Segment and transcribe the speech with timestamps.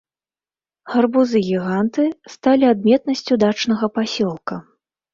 [0.93, 2.03] Гарбузы-гіганты
[2.37, 4.55] сталі адметнасцю дачнага пасёлка.